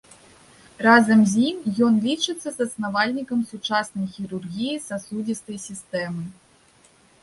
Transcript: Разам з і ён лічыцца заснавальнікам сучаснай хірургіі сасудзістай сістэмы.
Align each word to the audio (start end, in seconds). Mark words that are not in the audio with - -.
Разам 0.85 1.19
з 1.31 1.35
і 1.49 1.73
ён 1.89 1.93
лічыцца 2.07 2.49
заснавальнікам 2.57 3.47
сучаснай 3.53 4.07
хірургіі 4.17 4.83
сасудзістай 4.91 5.57
сістэмы. 5.71 6.23